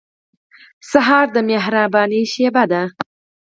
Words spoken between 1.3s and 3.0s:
د مهربانۍ شېبه ده.